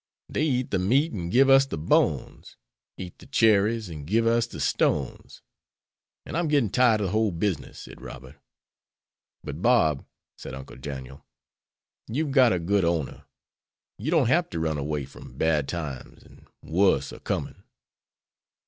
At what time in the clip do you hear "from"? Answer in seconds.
15.05-15.37